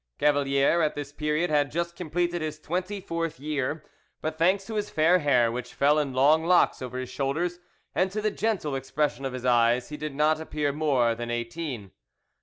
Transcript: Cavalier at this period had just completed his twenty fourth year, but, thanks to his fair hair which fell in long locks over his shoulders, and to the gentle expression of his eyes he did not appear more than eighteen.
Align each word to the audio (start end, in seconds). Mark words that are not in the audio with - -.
Cavalier 0.17 0.81
at 0.81 0.95
this 0.95 1.11
period 1.11 1.51
had 1.51 1.69
just 1.71 1.95
completed 1.95 2.41
his 2.41 2.57
twenty 2.59 2.99
fourth 2.99 3.39
year, 3.39 3.85
but, 4.19 4.35
thanks 4.39 4.65
to 4.65 4.73
his 4.73 4.89
fair 4.89 5.19
hair 5.19 5.51
which 5.51 5.75
fell 5.75 5.99
in 5.99 6.11
long 6.11 6.43
locks 6.43 6.81
over 6.81 6.97
his 6.97 7.09
shoulders, 7.11 7.59
and 7.93 8.09
to 8.11 8.19
the 8.19 8.31
gentle 8.31 8.73
expression 8.75 9.25
of 9.25 9.33
his 9.33 9.45
eyes 9.45 9.89
he 9.89 9.97
did 9.97 10.15
not 10.15 10.41
appear 10.41 10.73
more 10.73 11.13
than 11.13 11.29
eighteen. 11.29 11.91